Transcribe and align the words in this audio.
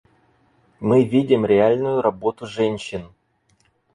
Мы 0.79 1.03
видим 1.03 1.45
реальную 1.45 2.01
работу 2.01 2.47
женщин. 2.47 3.13